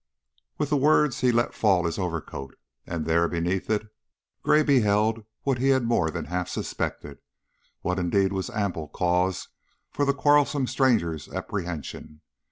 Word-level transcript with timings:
With 0.57 0.71
the 0.71 0.77
words 0.77 1.19
he 1.21 1.31
let 1.31 1.53
fall 1.53 1.85
his 1.85 1.99
overcoat, 1.99 2.57
and 2.87 3.05
there, 3.05 3.27
beneath 3.27 3.69
it, 3.69 3.85
Gray 4.41 4.63
beheld 4.63 5.23
what 5.43 5.59
he 5.59 5.67
had 5.69 5.83
more 5.83 6.09
than 6.09 6.25
half 6.25 6.49
suspected, 6.49 7.19
what 7.81 7.99
indeed 7.99 8.33
was 8.33 8.49
ample 8.49 8.87
cause 8.87 9.49
for 9.91 10.03
the 10.03 10.13
quarrelsome 10.15 10.65
stranger's 10.65 11.29
apprehension. 11.29 12.21